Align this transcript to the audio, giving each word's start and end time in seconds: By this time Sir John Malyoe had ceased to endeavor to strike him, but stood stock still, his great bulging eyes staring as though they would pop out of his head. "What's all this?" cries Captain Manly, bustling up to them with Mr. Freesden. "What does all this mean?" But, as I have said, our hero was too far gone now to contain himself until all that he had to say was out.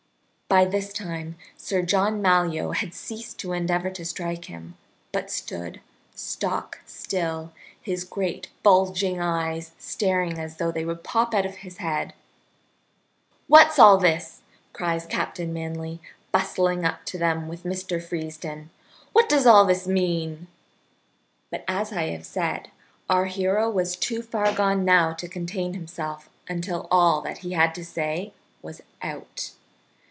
By 0.53 0.65
this 0.65 0.91
time 0.91 1.37
Sir 1.55 1.81
John 1.81 2.21
Malyoe 2.21 2.71
had 2.75 2.93
ceased 2.93 3.39
to 3.39 3.53
endeavor 3.53 3.89
to 3.91 4.03
strike 4.03 4.43
him, 4.45 4.75
but 5.13 5.31
stood 5.31 5.79
stock 6.13 6.79
still, 6.85 7.53
his 7.81 8.03
great 8.03 8.49
bulging 8.61 9.21
eyes 9.21 9.71
staring 9.77 10.37
as 10.37 10.57
though 10.57 10.69
they 10.69 10.83
would 10.83 11.05
pop 11.05 11.33
out 11.33 11.45
of 11.45 11.55
his 11.63 11.77
head. 11.77 12.13
"What's 13.47 13.79
all 13.79 13.97
this?" 13.97 14.41
cries 14.73 15.05
Captain 15.05 15.53
Manly, 15.53 16.01
bustling 16.33 16.83
up 16.83 17.05
to 17.05 17.17
them 17.17 17.47
with 17.47 17.63
Mr. 17.63 18.03
Freesden. 18.03 18.71
"What 19.13 19.29
does 19.29 19.45
all 19.47 19.63
this 19.65 19.87
mean?" 19.87 20.47
But, 21.49 21.63
as 21.65 21.93
I 21.93 22.07
have 22.07 22.25
said, 22.25 22.69
our 23.09 23.27
hero 23.27 23.69
was 23.69 23.95
too 23.95 24.21
far 24.21 24.51
gone 24.53 24.83
now 24.83 25.13
to 25.13 25.29
contain 25.29 25.75
himself 25.75 26.29
until 26.49 26.89
all 26.91 27.21
that 27.21 27.37
he 27.37 27.53
had 27.53 27.73
to 27.75 27.85
say 27.85 28.33
was 28.61 28.81
out. 29.01 29.51